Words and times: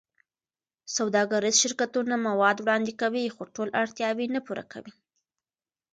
سوداګریز 0.95 1.55
شرکتونه 1.63 2.13
مواد 2.27 2.57
وړاندې 2.59 2.93
کوي، 3.01 3.25
خو 3.35 3.43
ټول 3.55 3.69
اړتیاوې 3.81 4.25
نه 4.35 4.39
پوره 4.45 4.63
کېږي. 4.71 4.93